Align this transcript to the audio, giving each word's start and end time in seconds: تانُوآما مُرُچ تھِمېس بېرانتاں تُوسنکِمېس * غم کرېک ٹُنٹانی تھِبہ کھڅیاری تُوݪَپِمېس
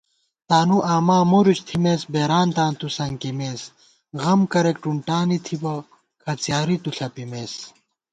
تانُوآما 0.47 1.17
مُرُچ 1.31 1.59
تھِمېس 1.67 2.01
بېرانتاں 2.13 2.71
تُوسنکِمېس 2.79 3.61
* 3.91 4.21
غم 4.21 4.41
کرېک 4.51 4.77
ٹُنٹانی 4.83 5.37
تھِبہ 5.45 5.73
کھڅیاری 6.21 6.77
تُوݪَپِمېس 6.83 7.53